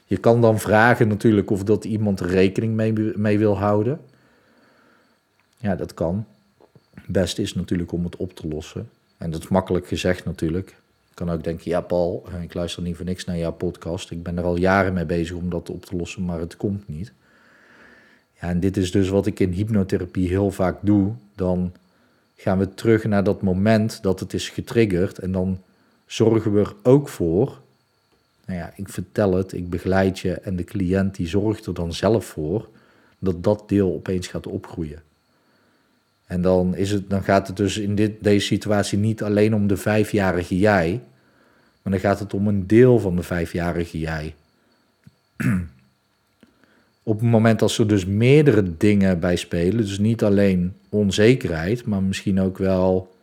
Je 0.06 0.16
kan 0.16 0.40
dan 0.40 0.60
vragen 0.60 1.08
natuurlijk 1.08 1.50
of 1.50 1.64
dat 1.64 1.84
iemand 1.84 2.20
rekening 2.20 2.94
mee 3.16 3.38
wil 3.38 3.58
houden. 3.58 4.00
Ja, 5.56 5.76
dat 5.76 5.94
kan. 5.94 6.26
Beste 7.06 7.42
is 7.42 7.54
natuurlijk 7.54 7.92
om 7.92 8.04
het 8.04 8.16
op 8.16 8.34
te 8.34 8.48
lossen. 8.48 8.90
En 9.16 9.30
dat 9.30 9.42
is 9.42 9.48
makkelijk 9.48 9.86
gezegd 9.86 10.24
natuurlijk. 10.24 10.68
Je 11.08 11.14
kan 11.14 11.30
ook 11.30 11.44
denken, 11.44 11.70
ja 11.70 11.80
Paul, 11.80 12.24
eh, 12.32 12.42
ik 12.42 12.54
luister 12.54 12.82
niet 12.82 12.96
voor 12.96 13.04
niks 13.04 13.24
naar 13.24 13.38
jouw 13.38 13.52
podcast. 13.52 14.10
Ik 14.10 14.22
ben 14.22 14.38
er 14.38 14.44
al 14.44 14.56
jaren 14.56 14.92
mee 14.92 15.04
bezig 15.04 15.36
om 15.36 15.50
dat 15.50 15.70
op 15.70 15.84
te 15.84 15.96
lossen, 15.96 16.24
maar 16.24 16.40
het 16.40 16.56
komt 16.56 16.88
niet. 16.88 17.12
Ja, 18.40 18.48
en 18.48 18.60
dit 18.60 18.76
is 18.76 18.90
dus 18.90 19.08
wat 19.08 19.26
ik 19.26 19.40
in 19.40 19.52
hypnotherapie 19.52 20.28
heel 20.28 20.50
vaak 20.50 20.78
doe. 20.80 21.12
Dan 21.34 21.72
gaan 22.36 22.58
we 22.58 22.74
terug 22.74 23.04
naar 23.04 23.24
dat 23.24 23.42
moment 23.42 24.02
dat 24.02 24.20
het 24.20 24.34
is 24.34 24.48
getriggerd. 24.48 25.18
En 25.18 25.32
dan 25.32 25.62
zorgen 26.06 26.52
we 26.52 26.60
er 26.60 26.74
ook 26.82 27.08
voor 27.08 27.62
nou 28.46 28.58
ja, 28.58 28.72
ik 28.76 28.88
vertel 28.88 29.34
het, 29.34 29.52
ik 29.52 29.70
begeleid 29.70 30.18
je 30.18 30.32
en 30.32 30.56
de 30.56 30.64
cliënt 30.64 31.14
die 31.14 31.26
zorgt 31.26 31.66
er 31.66 31.74
dan 31.74 31.92
zelf 31.92 32.24
voor 32.24 32.68
dat 33.18 33.44
dat 33.44 33.68
deel 33.68 33.92
opeens 33.92 34.26
gaat 34.26 34.46
opgroeien. 34.46 35.02
En 36.26 36.42
dan, 36.42 36.76
is 36.76 36.90
het, 36.90 37.10
dan 37.10 37.22
gaat 37.22 37.46
het 37.46 37.56
dus 37.56 37.78
in 37.78 37.94
dit, 37.94 38.12
deze 38.20 38.46
situatie 38.46 38.98
niet 38.98 39.22
alleen 39.22 39.54
om 39.54 39.66
de 39.66 39.76
vijfjarige 39.76 40.58
jij, 40.58 41.00
maar 41.82 41.92
dan 41.92 42.00
gaat 42.00 42.18
het 42.18 42.34
om 42.34 42.48
een 42.48 42.66
deel 42.66 42.98
van 42.98 43.16
de 43.16 43.22
vijfjarige 43.22 43.98
jij. 43.98 44.34
Op 47.02 47.20
het 47.20 47.30
moment 47.30 47.62
als 47.62 47.78
er 47.78 47.88
dus 47.88 48.06
meerdere 48.06 48.76
dingen 48.76 49.20
bij 49.20 49.36
spelen, 49.36 49.76
dus 49.76 49.98
niet 49.98 50.22
alleen 50.22 50.74
onzekerheid, 50.88 51.84
maar 51.84 52.02
misschien 52.02 52.40
ook 52.40 52.58
wel 52.58 53.14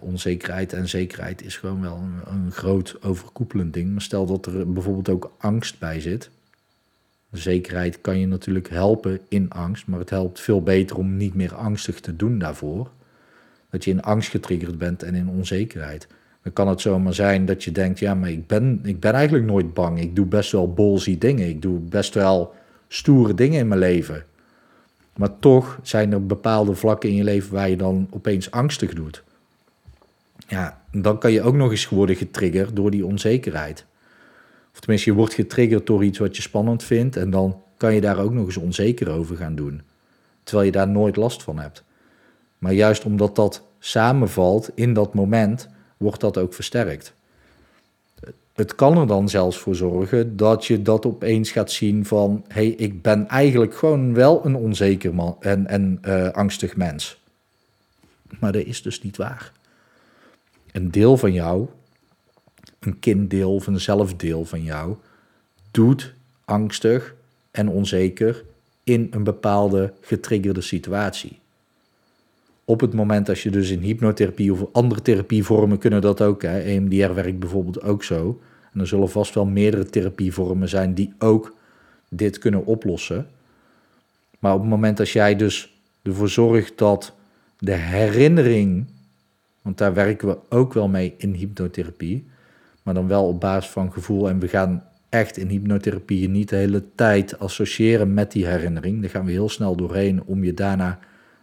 onzekerheid 0.00 0.72
en 0.72 0.88
zekerheid 0.88 1.44
is 1.44 1.56
gewoon 1.56 1.80
wel 1.80 1.96
een, 1.96 2.34
een, 2.34 2.52
groot 2.52 2.96
overkoepelend 3.02 3.74
ding. 3.74 3.92
Maar 3.92 4.02
stel 4.02 4.26
dat 4.26 4.46
er 4.46 4.72
bijvoorbeeld 4.72 5.08
ook 5.08 5.32
angst 5.38 5.78
bij 5.78 6.00
zit. 6.00 6.30
Zekerheid 7.32 8.00
kan 8.00 8.18
je 8.18 8.26
natuurlijk 8.26 8.68
helpen 8.68 9.20
in 9.28 9.50
angst, 9.50 9.86
maar 9.86 9.98
het 9.98 10.10
helpt 10.10 10.40
veel 10.40 10.62
beter 10.62 10.96
om 10.96 11.16
niet 11.16 11.34
meer 11.34 11.54
angstig 11.54 12.00
te 12.00 12.16
doen 12.16 12.38
daarvoor. 12.38 12.90
Dat 13.70 13.84
je 13.84 13.90
in 13.90 14.02
angst 14.02 14.30
getriggerd 14.30 14.78
bent 14.78 15.02
en 15.02 15.14
in 15.14 15.28
onzekerheid. 15.28 16.06
Dan 16.42 16.52
kan 16.52 16.68
het 16.68 16.80
zomaar 16.80 17.14
zijn 17.14 17.46
dat 17.46 17.64
je 17.64 17.72
denkt, 17.72 17.98
ja, 17.98 18.14
maar 18.14 18.30
ik 18.30 18.46
ben, 18.46 18.80
ik 18.82 19.00
ben 19.00 19.12
eigenlijk 19.12 19.44
nooit 19.44 19.74
bang. 19.74 20.00
Ik 20.00 20.16
doe 20.16 20.26
best 20.26 20.52
wel 20.52 20.72
bolzie 20.72 21.18
dingen. 21.18 21.48
Ik 21.48 21.62
doe 21.62 21.78
best 21.78 22.14
wel 22.14 22.54
stoere 22.88 23.34
dingen 23.34 23.58
in 23.58 23.68
mijn 23.68 23.80
leven. 23.80 24.24
Maar 25.16 25.38
toch 25.38 25.78
zijn 25.82 26.12
er 26.12 26.26
bepaalde 26.26 26.74
vlakken 26.74 27.08
in 27.08 27.14
je 27.14 27.24
leven 27.24 27.52
waar 27.52 27.68
je 27.68 27.76
dan 27.76 28.06
opeens 28.10 28.50
angstig 28.50 28.94
doet 28.94 29.22
ja, 30.52 30.80
dan 30.90 31.18
kan 31.18 31.32
je 31.32 31.42
ook 31.42 31.54
nog 31.54 31.70
eens 31.70 31.88
worden 31.88 32.16
getriggerd 32.16 32.76
door 32.76 32.90
die 32.90 33.06
onzekerheid. 33.06 33.84
Of 34.72 34.80
tenminste, 34.80 35.10
je 35.10 35.16
wordt 35.16 35.34
getriggerd 35.34 35.86
door 35.86 36.04
iets 36.04 36.18
wat 36.18 36.36
je 36.36 36.42
spannend 36.42 36.82
vindt 36.82 37.16
en 37.16 37.30
dan 37.30 37.62
kan 37.76 37.94
je 37.94 38.00
daar 38.00 38.18
ook 38.18 38.32
nog 38.32 38.46
eens 38.46 38.56
onzeker 38.56 39.10
over 39.10 39.36
gaan 39.36 39.54
doen. 39.54 39.82
Terwijl 40.42 40.66
je 40.66 40.72
daar 40.72 40.88
nooit 40.88 41.16
last 41.16 41.42
van 41.42 41.58
hebt. 41.58 41.84
Maar 42.58 42.72
juist 42.72 43.04
omdat 43.04 43.36
dat 43.36 43.62
samenvalt 43.78 44.70
in 44.74 44.94
dat 44.94 45.14
moment, 45.14 45.68
wordt 45.96 46.20
dat 46.20 46.38
ook 46.38 46.54
versterkt. 46.54 47.14
Het 48.52 48.74
kan 48.74 48.98
er 48.98 49.06
dan 49.06 49.28
zelfs 49.28 49.58
voor 49.58 49.74
zorgen 49.74 50.36
dat 50.36 50.66
je 50.66 50.82
dat 50.82 51.06
opeens 51.06 51.50
gaat 51.50 51.70
zien 51.70 52.04
van... 52.04 52.44
hé, 52.48 52.54
hey, 52.54 52.68
ik 52.68 53.02
ben 53.02 53.28
eigenlijk 53.28 53.74
gewoon 53.74 54.14
wel 54.14 54.44
een 54.44 54.54
onzeker 54.56 55.14
man 55.14 55.36
en, 55.40 55.66
en 55.66 55.98
uh, 56.06 56.28
angstig 56.28 56.76
mens. 56.76 57.20
Maar 58.40 58.52
dat 58.52 58.64
is 58.64 58.82
dus 58.82 59.02
niet 59.02 59.16
waar 59.16 59.52
een 60.72 60.90
deel 60.90 61.16
van 61.16 61.32
jou, 61.32 61.66
een 62.86 62.98
kinddeel 62.98 63.54
of 63.54 63.66
een 63.66 63.80
zelfdeel 63.80 64.44
van 64.44 64.62
jou, 64.62 64.96
doet 65.70 66.14
angstig 66.44 67.14
en 67.50 67.68
onzeker 67.68 68.44
in 68.84 69.08
een 69.10 69.24
bepaalde 69.24 69.92
getriggerde 70.00 70.60
situatie. 70.60 71.38
Op 72.64 72.80
het 72.80 72.92
moment 72.92 73.28
als 73.28 73.42
je 73.42 73.50
dus 73.50 73.70
in 73.70 73.80
hypnotherapie 73.80 74.52
of 74.52 74.66
andere 74.72 75.02
therapievormen 75.02 75.78
kunnen 75.78 76.00
dat 76.00 76.20
ook, 76.20 76.42
hè, 76.42 76.58
EMDR 76.58 77.12
werkt 77.14 77.38
bijvoorbeeld 77.38 77.82
ook 77.82 78.04
zo. 78.04 78.40
En 78.72 78.80
er 78.80 78.86
zullen 78.86 79.10
vast 79.10 79.34
wel 79.34 79.46
meerdere 79.46 79.84
therapievormen 79.86 80.68
zijn 80.68 80.94
die 80.94 81.12
ook 81.18 81.54
dit 82.08 82.38
kunnen 82.38 82.66
oplossen. 82.66 83.28
Maar 84.38 84.54
op 84.54 84.60
het 84.60 84.70
moment 84.70 85.00
als 85.00 85.12
jij 85.12 85.36
dus 85.36 85.76
ervoor 86.02 86.28
zorgt 86.28 86.78
dat 86.78 87.12
de 87.58 87.74
herinnering 87.74 88.86
want 89.62 89.78
daar 89.78 89.94
werken 89.94 90.28
we 90.28 90.38
ook 90.48 90.72
wel 90.72 90.88
mee 90.88 91.14
in 91.16 91.32
hypnotherapie. 91.32 92.26
Maar 92.82 92.94
dan 92.94 93.08
wel 93.08 93.26
op 93.26 93.40
basis 93.40 93.70
van 93.70 93.92
gevoel. 93.92 94.28
En 94.28 94.38
we 94.38 94.48
gaan 94.48 94.84
echt 95.08 95.36
in 95.36 95.48
hypnotherapie 95.48 96.28
niet 96.28 96.48
de 96.48 96.56
hele 96.56 96.82
tijd 96.94 97.38
associëren 97.38 98.14
met 98.14 98.32
die 98.32 98.46
herinnering. 98.46 99.00
Daar 99.00 99.10
gaan 99.10 99.24
we 99.24 99.30
heel 99.30 99.48
snel 99.48 99.76
doorheen 99.76 100.22
om 100.24 100.44
je 100.44 100.54
daarna 100.54 100.98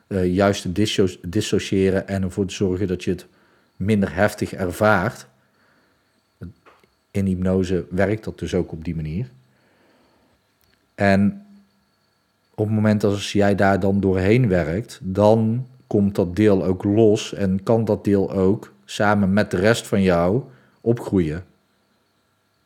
uh, 0.08 0.34
juist 0.34 0.62
te 0.62 1.18
dissociëren 1.30 2.08
en 2.08 2.24
ervoor 2.24 2.46
te 2.46 2.54
zorgen 2.54 2.88
dat 2.88 3.04
je 3.04 3.12
het 3.12 3.26
minder 3.76 4.16
heftig 4.16 4.54
ervaart. 4.54 5.28
In 7.12 7.26
hypnose 7.26 7.86
werkt 7.90 8.24
dat 8.24 8.40
dus 8.40 8.54
ook 8.54 8.72
op 8.72 8.84
die 8.84 8.96
manier. 8.96 9.30
En 10.96 11.46
op 12.56 12.66
het 12.66 12.76
moment 12.76 13.04
als 13.04 13.32
jij 13.32 13.56
daar 13.56 13.80
dan 13.80 14.00
doorheen 14.00 14.48
werkt, 14.48 15.00
dan 15.02 15.68
komt 15.88 16.16
dat 16.16 16.36
deel 16.36 16.64
ook 16.66 16.84
los 16.84 17.34
en 17.34 17.64
kan 17.64 17.86
dat 17.86 18.04
deel 18.04 18.32
ook 18.32 18.74
samen 18.86 19.34
met 19.34 19.52
de 19.52 19.58
rest 19.58 19.88
van 19.88 20.02
jou 20.02 20.44
opgroeien. 20.90 21.44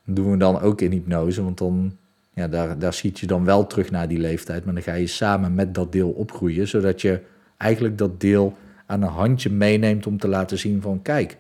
Dat 0.06 0.15
doen 0.15 0.32
we 0.32 0.38
dan 0.38 0.60
ook 0.60 0.82
in 0.82 0.92
hypnose, 0.92 1.44
want 1.44 1.58
dan 1.58 1.98
Ja, 2.36 2.48
daar, 2.48 2.80
daar 2.80 2.94
schiet 2.94 3.20
je 3.20 3.27
dan 3.27 3.46
wel 3.46 3.68
terug 3.68 3.92
naar 3.92 4.08
die 4.08 4.20
leeftijd, 4.20 4.65
maar 4.65 4.74
dan 4.74 4.84
ga 4.84 4.94
je 4.94 5.08
samen 5.08 5.56
met 5.56 5.74
dat 5.74 5.92
deel 5.92 6.10
opgroeien, 6.10 6.68
zodat 6.68 7.01
je 7.01 7.22
eigenlijk 7.58 7.98
dat 7.98 8.20
deel 8.20 8.58
aan 8.86 9.01
een 9.01 9.10
handje 9.10 9.50
meeneemt 9.50 10.08
om 10.08 10.18
te 10.18 10.27
laten 10.27 10.58
zien 10.58 10.82
van 10.82 11.01
kijk, 11.01 11.38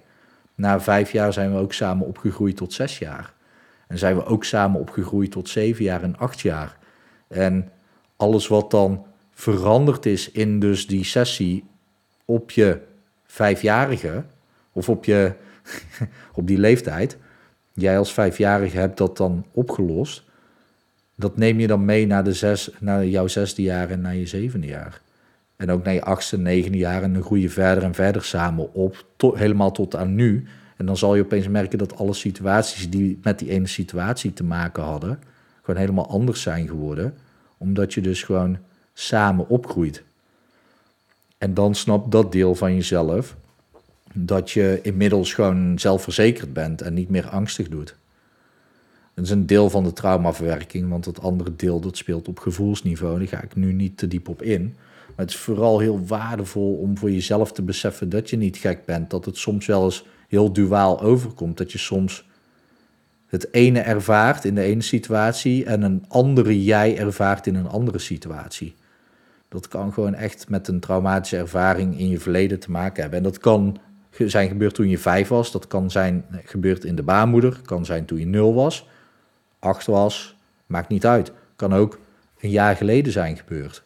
na 0.55 0.79
vijf 0.79 1.11
jaar 1.11 1.33
zijn 1.33 1.51
we 1.51 1.57
ook 1.57 1.73
samen 1.73 2.07
opgegroeid 2.07 2.57
tot 2.57 2.73
zes 2.73 2.97
jaar. 2.97 3.33
En 3.87 3.97
zijn 3.97 4.15
we 4.15 4.25
ook 4.25 4.43
samen 4.43 4.79
opgegroeid 4.79 5.31
tot 5.31 5.49
zeven 5.49 5.83
jaar 5.83 6.03
en 6.03 6.17
acht 6.17 6.39
jaar. 6.39 6.77
En 7.27 7.71
alles 8.15 8.47
wat 8.47 8.71
dan 8.71 9.05
veranderd 9.31 10.05
is 10.05 10.31
in 10.31 10.59
dus 10.59 10.87
die 10.87 11.03
sessie 11.03 11.63
op 12.25 12.51
je 12.51 12.79
vijfjarige, 13.25 14.23
of 14.71 14.89
op, 14.89 15.05
je, 15.05 15.33
op 16.33 16.47
die 16.47 16.57
leeftijd, 16.57 17.17
jij 17.73 17.97
als 17.97 18.13
vijfjarige 18.13 18.77
hebt 18.77 18.97
dat 18.97 19.17
dan 19.17 19.45
opgelost, 19.51 20.23
dat 21.15 21.37
neem 21.37 21.59
je 21.59 21.67
dan 21.67 21.85
mee 21.85 22.07
naar, 22.07 22.23
de 22.23 22.33
zes, 22.33 22.69
naar 22.79 23.05
jouw 23.05 23.27
zesde 23.27 23.61
jaar 23.61 23.89
en 23.89 24.01
naar 24.01 24.15
je 24.15 24.27
zevende 24.27 24.67
jaar. 24.67 25.01
En 25.55 25.71
ook 25.71 25.83
naar 25.83 25.93
je 25.93 26.03
achtste, 26.03 26.37
negende 26.37 26.77
jaar 26.77 27.03
en 27.03 27.13
dan 27.13 27.23
groei 27.23 27.41
je 27.41 27.49
verder 27.49 27.83
en 27.83 27.93
verder 27.93 28.23
samen 28.23 28.73
op, 28.73 29.05
helemaal 29.17 29.71
tot 29.71 29.95
aan 29.95 30.15
nu. 30.15 30.47
En 30.77 30.85
dan 30.85 30.97
zal 30.97 31.15
je 31.15 31.23
opeens 31.23 31.47
merken 31.47 31.77
dat 31.77 31.97
alle 31.97 32.13
situaties 32.13 32.89
die 32.89 33.19
met 33.23 33.39
die 33.39 33.49
ene 33.49 33.67
situatie 33.67 34.33
te 34.33 34.43
maken 34.43 34.83
hadden, 34.83 35.19
gewoon 35.61 35.79
helemaal 35.79 36.09
anders 36.09 36.41
zijn 36.41 36.67
geworden. 36.67 37.13
Omdat 37.57 37.93
je 37.93 38.01
dus 38.01 38.23
gewoon 38.23 38.57
samen 38.93 39.49
opgroeit. 39.49 40.03
En 41.37 41.53
dan 41.53 41.75
snapt 41.75 42.11
dat 42.11 42.31
deel 42.31 42.55
van 42.55 42.75
jezelf 42.75 43.35
dat 44.13 44.51
je 44.51 44.79
inmiddels 44.81 45.33
gewoon 45.33 45.79
zelfverzekerd 45.79 46.53
bent 46.53 46.81
en 46.81 46.93
niet 46.93 47.09
meer 47.09 47.29
angstig 47.29 47.69
doet. 47.69 47.95
Dat 49.13 49.25
is 49.25 49.31
een 49.31 49.45
deel 49.45 49.69
van 49.69 49.83
de 49.83 49.93
traumaverwerking, 49.93 50.89
want 50.89 51.05
het 51.05 51.21
andere 51.21 51.55
deel 51.55 51.79
dat 51.79 51.97
speelt 51.97 52.27
op 52.27 52.39
gevoelsniveau. 52.39 53.17
Daar 53.17 53.27
ga 53.27 53.41
ik 53.41 53.55
nu 53.55 53.73
niet 53.73 53.97
te 53.97 54.07
diep 54.07 54.27
op 54.27 54.41
in. 54.41 54.75
Maar 55.07 55.25
het 55.25 55.29
is 55.29 55.35
vooral 55.35 55.79
heel 55.79 56.05
waardevol 56.05 56.75
om 56.75 56.97
voor 56.97 57.11
jezelf 57.11 57.51
te 57.51 57.61
beseffen 57.61 58.09
dat 58.09 58.29
je 58.29 58.37
niet 58.37 58.57
gek 58.57 58.85
bent. 58.85 59.09
Dat 59.09 59.25
het 59.25 59.37
soms 59.37 59.65
wel 59.65 59.83
eens 59.83 60.05
heel 60.27 60.53
duaal 60.53 61.01
overkomt. 61.01 61.57
Dat 61.57 61.71
je 61.71 61.77
soms 61.77 62.27
het 63.27 63.53
ene 63.53 63.79
ervaart 63.79 64.45
in 64.45 64.55
de 64.55 64.61
ene 64.61 64.81
situatie 64.81 65.65
en 65.65 65.81
een 65.81 66.05
andere 66.07 66.63
jij 66.63 66.97
ervaart 66.97 67.47
in 67.47 67.55
een 67.55 67.69
andere 67.69 67.99
situatie. 67.99 68.75
Dat 69.49 69.67
kan 69.67 69.93
gewoon 69.93 70.13
echt 70.13 70.49
met 70.49 70.67
een 70.67 70.79
traumatische 70.79 71.37
ervaring 71.37 71.99
in 71.99 72.09
je 72.09 72.19
verleden 72.19 72.59
te 72.59 72.71
maken 72.71 73.01
hebben. 73.01 73.17
En 73.17 73.23
dat 73.25 73.37
kan 73.37 73.77
zijn 74.17 74.47
gebeurd 74.47 74.73
toen 74.73 74.89
je 74.89 74.97
vijf 74.97 75.27
was, 75.27 75.51
dat 75.51 75.67
kan 75.67 75.91
zijn 75.91 76.25
gebeurd 76.45 76.83
in 76.83 76.95
de 76.95 77.03
baarmoeder, 77.03 77.59
kan 77.65 77.85
zijn 77.85 78.05
toen 78.05 78.19
je 78.19 78.25
nul 78.25 78.53
was, 78.53 78.87
acht 79.59 79.85
was, 79.85 80.35
maakt 80.65 80.89
niet 80.89 81.05
uit. 81.05 81.31
Kan 81.55 81.73
ook 81.73 81.99
een 82.39 82.49
jaar 82.49 82.75
geleden 82.75 83.11
zijn 83.11 83.37
gebeurd. 83.37 83.83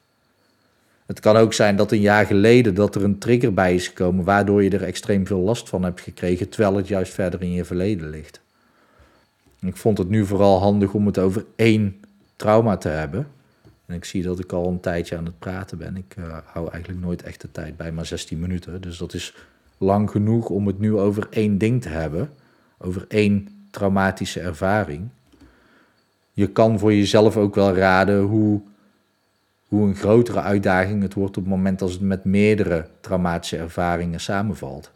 Het 1.06 1.20
kan 1.20 1.36
ook 1.36 1.54
zijn 1.54 1.76
dat 1.76 1.92
een 1.92 2.02
jaar 2.02 2.26
geleden 2.26 2.74
dat 2.76 2.96
er 2.96 3.04
een 3.04 3.18
trigger 3.18 3.54
bij 3.54 3.76
is 3.76 3.88
gekomen 3.88 4.26
waardoor 4.26 4.64
je 4.64 4.70
er 4.70 4.84
extreem 4.84 5.28
veel 5.28 5.40
last 5.40 5.70
van 5.70 5.84
hebt 5.84 6.02
gekregen, 6.02 6.50
terwijl 6.50 6.76
het 6.76 6.88
juist 6.88 7.14
verder 7.14 7.42
in 7.42 7.52
je 7.52 7.66
verleden 7.66 8.10
ligt. 8.10 8.42
Ik 9.60 9.78
vond 9.78 9.98
het 9.98 10.10
nu 10.10 10.26
vooral 10.26 10.60
handig 10.60 10.94
om 10.94 11.06
het 11.06 11.18
over 11.18 11.46
één 11.56 12.02
trauma 12.36 12.78
te 12.78 12.90
hebben. 12.90 13.28
En 13.86 13.96
ik 13.96 14.06
zie 14.06 14.24
dat 14.24 14.40
ik 14.40 14.52
al 14.52 14.68
een 14.68 14.80
tijdje 14.80 15.18
aan 15.18 15.26
het 15.26 15.40
praten 15.40 15.78
ben. 15.78 15.96
Ik 15.96 16.16
uh, 16.20 16.38
hou 16.46 16.70
eigenlijk 16.70 17.06
nooit 17.06 17.24
echt 17.24 17.42
de 17.42 17.52
tijd 17.52 17.78
bij, 17.78 17.92
maar 17.92 18.06
16 18.06 18.40
minuten. 18.40 18.82
Dus 18.82 18.98
dat 18.98 19.14
is 19.14 19.36
lang 19.78 20.10
genoeg 20.12 20.50
om 20.50 20.68
het 20.68 20.80
nu 20.80 20.98
over 20.98 21.28
één 21.30 21.58
ding 21.58 21.82
te 21.82 21.90
hebben. 21.90 22.30
Over 22.78 23.06
één 23.08 23.66
traumatische 23.72 24.40
ervaring. 24.40 25.08
Je 26.34 26.48
kan 26.48 26.80
voor 26.80 26.94
jezelf 26.94 27.38
ook 27.38 27.56
wel 27.56 27.76
raden 27.76 28.22
hoe 28.22 28.62
hoe 29.68 29.88
een 29.88 29.96
grotere 29.96 30.42
uitdaging 30.42 31.02
het 31.02 31.14
wordt 31.14 31.38
op 31.38 31.44
het 31.44 31.54
moment 31.54 31.82
als 31.82 31.92
het 31.92 32.02
met 32.02 32.24
meerdere 32.24 32.88
traumatische 33.00 33.58
ervaringen 33.58 34.20
samenvalt. 34.20 34.92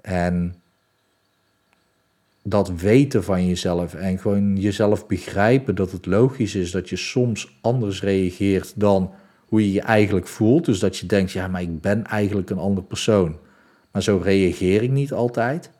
En 0.00 0.54
dat 2.42 2.68
weten 2.68 3.24
van 3.24 3.46
jezelf 3.46 3.94
en 3.94 4.18
gewoon 4.18 4.56
jezelf 4.56 5.06
begrijpen 5.06 5.74
dat 5.74 5.92
het 5.92 6.06
logisch 6.06 6.54
is 6.54 6.70
dat 6.70 6.88
je 6.88 6.96
soms 6.96 7.58
anders 7.60 8.02
reageert 8.02 8.72
dan 8.76 9.10
hoe 9.46 9.60
je 9.60 9.72
je 9.72 9.80
eigenlijk 9.80 10.26
voelt. 10.26 10.64
Dus 10.64 10.78
dat 10.78 10.96
je 10.96 11.06
denkt, 11.06 11.32
ja, 11.32 11.48
maar 11.48 11.62
ik 11.62 11.80
ben 11.80 12.04
eigenlijk 12.04 12.50
een 12.50 12.58
ander 12.58 12.84
persoon. 12.84 13.36
Maar 13.90 14.02
zo 14.02 14.20
reageer 14.22 14.82
ik 14.82 14.90
niet 14.90 15.12
altijd. 15.12 15.70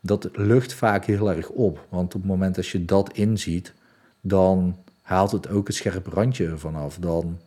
Dat 0.00 0.28
lucht 0.32 0.72
vaak 0.72 1.04
heel 1.04 1.30
erg 1.32 1.48
op. 1.48 1.86
Want 1.88 2.14
op 2.14 2.20
het 2.20 2.30
moment 2.30 2.54
dat 2.54 2.66
je 2.66 2.84
dat 2.84 3.12
inziet, 3.12 3.72
dan 4.20 4.76
haalt 5.02 5.30
het 5.30 5.48
ook 5.48 5.66
het 5.66 5.76
scherpe 5.76 6.10
randje 6.10 6.46
ervan 6.46 6.74
af. 6.74 6.96
Dan, 6.98 7.38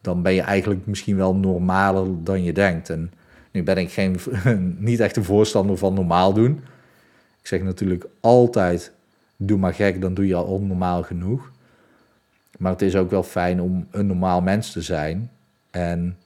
dan 0.00 0.22
ben 0.22 0.34
je 0.34 0.40
eigenlijk 0.40 0.86
misschien 0.86 1.16
wel 1.16 1.34
normaler 1.34 2.24
dan 2.24 2.42
je 2.42 2.52
denkt. 2.52 2.90
En 2.90 3.12
nu 3.50 3.62
ben 3.62 3.76
ik 3.76 3.90
geen, 3.90 4.20
niet 4.78 5.00
echt 5.00 5.16
een 5.16 5.24
voorstander 5.24 5.78
van 5.78 5.94
normaal 5.94 6.32
doen. 6.32 6.60
Ik 7.40 7.46
zeg 7.46 7.62
natuurlijk 7.62 8.06
altijd, 8.20 8.92
doe 9.36 9.58
maar 9.58 9.74
gek, 9.74 10.00
dan 10.00 10.14
doe 10.14 10.26
je 10.26 10.34
al 10.34 10.44
onnormaal 10.44 11.02
genoeg. 11.02 11.50
Maar 12.58 12.72
het 12.72 12.82
is 12.82 12.96
ook 12.96 13.10
wel 13.10 13.22
fijn 13.22 13.60
om 13.60 13.86
een 13.90 14.06
normaal 14.06 14.40
mens 14.40 14.72
te 14.72 14.82
zijn. 14.82 15.30
En 15.70 16.16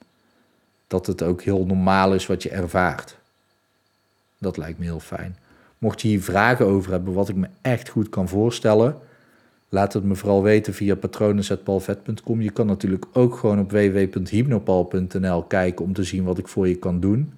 dat 0.87 1.05
het 1.05 1.23
ook 1.23 1.41
heel 1.41 1.65
normaal 1.65 2.13
is 2.13 2.25
wat 2.25 2.43
je 2.43 2.49
ervaart. 2.49 3.17
Dat 4.37 4.57
lijkt 4.57 4.79
me 4.79 4.85
heel 4.85 4.99
fijn. 4.99 5.37
Mocht 5.77 6.01
je 6.01 6.07
hier 6.07 6.21
vragen 6.21 6.65
over 6.65 6.91
hebben, 6.91 7.13
wat 7.13 7.29
ik 7.29 7.35
me 7.35 7.47
echt 7.61 7.89
goed 7.89 8.09
kan 8.09 8.27
voorstellen, 8.27 8.97
Laat 9.69 9.93
het 9.93 10.03
me 10.03 10.15
vooral 10.15 10.43
weten 10.43 10.73
via 10.73 10.95
patronen.palvet.com. 10.95 12.41
Je 12.41 12.49
kan 12.49 12.65
natuurlijk 12.65 13.05
ook 13.13 13.35
gewoon 13.35 13.59
op 13.59 13.71
www.hypnopal.nl 13.71 15.43
kijken 15.43 15.85
om 15.85 15.93
te 15.93 16.03
zien 16.03 16.23
wat 16.23 16.37
ik 16.37 16.47
voor 16.47 16.67
je 16.67 16.75
kan 16.75 16.99
doen. 16.99 17.33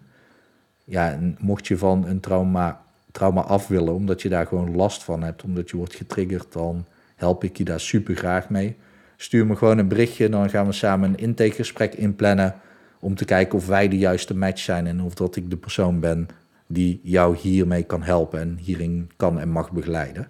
Ja, 0.84 1.20
mocht 1.40 1.68
je 1.68 1.78
van 1.78 2.08
een 2.08 2.20
trauma, 2.20 2.82
trauma 3.12 3.42
af 3.42 3.68
willen, 3.68 3.94
omdat 3.94 4.22
je 4.22 4.30
daar 4.30 4.46
gewoon 4.46 4.76
last 4.76 5.04
van 5.04 5.24
hebt, 5.24 5.44
omdat 5.44 5.70
je 5.70 5.78
wordt 5.78 5.96
getriggerd, 5.96 6.54
dan 6.54 6.86
help 7.16 7.44
ik 7.44 7.58
je 7.58 7.64
daar 7.64 7.80
super 7.80 8.16
graag 8.16 8.50
mee. 8.50 8.76
Stuur 9.18 9.46
me 9.46 9.56
gewoon 9.56 9.78
een 9.78 9.88
berichtje, 9.88 10.30
dan 10.30 10.50
gaan 10.50 10.66
we 10.66 10.72
samen 10.72 11.10
een 11.10 11.18
intakegesprek 11.18 11.94
inplannen 11.94 12.56
om 13.00 13.16
te 13.16 13.26
kijken 13.26 13.58
of 13.58 13.68
wij 13.68 13.88
de 13.88 13.98
juiste 13.98 14.36
match 14.36 14.62
zijn 14.62 14.88
en 14.88 15.02
of 15.02 15.14
dat 15.14 15.36
ik 15.36 15.50
de 15.50 15.58
persoon 15.58 16.00
ben 16.00 16.28
die 16.68 17.00
jou 17.04 17.38
hiermee 17.38 17.84
kan 17.84 18.04
helpen 18.04 18.40
en 18.40 18.58
hierin 18.62 19.12
kan 19.16 19.40
en 19.40 19.50
mag 19.50 19.72
begeleiden. 19.72 20.28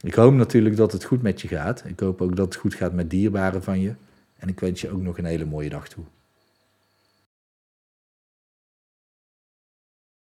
Ik 0.00 0.14
hoop 0.14 0.34
natuurlijk 0.34 0.76
dat 0.76 0.92
het 0.92 1.04
goed 1.04 1.22
met 1.22 1.40
je 1.40 1.48
gaat. 1.48 1.84
Ik 1.86 2.00
hoop 2.00 2.20
ook 2.20 2.36
dat 2.36 2.46
het 2.46 2.56
goed 2.56 2.74
gaat 2.74 2.92
met 2.92 3.10
dierbaren 3.10 3.62
van 3.62 3.80
je. 3.80 3.94
En 4.38 4.48
ik 4.48 4.60
wens 4.60 4.80
je 4.80 4.90
ook 4.90 5.02
nog 5.02 5.18
een 5.18 5.24
hele 5.24 5.44
mooie 5.44 5.68
dag 5.68 5.88
toe. 5.88 6.04